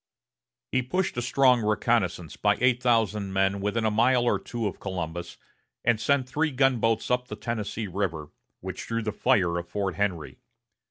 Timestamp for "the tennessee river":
7.27-8.31